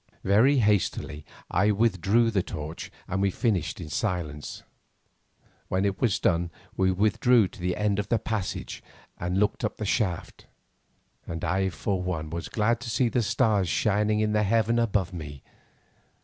Very 0.23 0.57
hastily 0.57 1.23
I 1.51 1.69
withdrew 1.69 2.31
the 2.31 2.41
torch, 2.41 2.89
and 3.07 3.21
we 3.21 3.29
finished 3.29 3.79
in 3.79 3.89
silence. 3.89 4.63
When 5.67 5.85
it 5.85 6.01
was 6.01 6.17
done 6.17 6.49
we 6.75 6.89
withdrew 6.91 7.47
to 7.49 7.59
the 7.59 7.75
end 7.77 7.99
of 7.99 8.09
the 8.09 8.17
passage 8.17 8.81
and 9.19 9.37
looked 9.37 9.63
up 9.63 9.77
the 9.77 9.85
shaft, 9.85 10.47
and 11.27 11.45
I 11.45 11.69
for 11.69 12.01
one 12.01 12.31
was 12.31 12.49
glad 12.49 12.79
to 12.79 12.89
see 12.89 13.09
the 13.09 13.21
stars 13.21 13.69
shining 13.69 14.21
in 14.21 14.33
heaven 14.33 14.79
above 14.79 15.13
me. 15.13 15.43